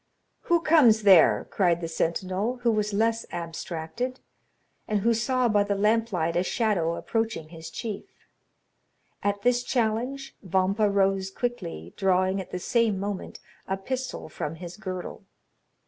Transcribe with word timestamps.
"Who 0.45 0.61
comes 0.61 1.03
there?" 1.03 1.45
cried 1.51 1.79
the 1.79 1.87
sentinel, 1.87 2.57
who 2.63 2.71
was 2.71 2.91
less 2.91 3.23
abstracted, 3.31 4.19
and 4.87 5.01
who 5.01 5.13
saw 5.13 5.47
by 5.47 5.63
the 5.63 5.75
lamp 5.75 6.11
light 6.11 6.35
a 6.35 6.41
shadow 6.41 6.95
approaching 6.95 7.49
his 7.49 7.69
chief. 7.69 8.05
At 9.21 9.43
this 9.43 9.61
challenge, 9.63 10.35
Vampa 10.41 10.89
rose 10.89 11.29
quickly, 11.29 11.93
drawing 11.97 12.41
at 12.41 12.49
the 12.49 12.57
same 12.57 12.99
moment 12.99 13.39
a 13.67 13.77
pistol 13.77 14.27
from 14.27 14.55
his 14.55 14.75
girdle. 14.75 15.23